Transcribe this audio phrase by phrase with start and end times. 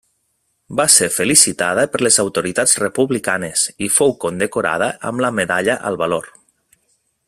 [0.79, 6.31] Va ser felicitada per les autoritats republicanes, i fou condecorada amb la medalla al valor.